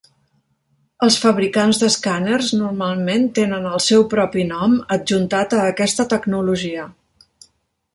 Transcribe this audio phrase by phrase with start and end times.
[1.07, 6.93] Els fabricants d'escàners normalment tenen el seu propi nom adjuntat a aquesta tecnologia.